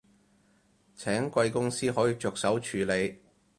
[0.95, 3.21] 請貴公司可以着手處理